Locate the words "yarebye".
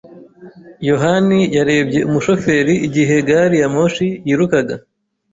1.55-1.99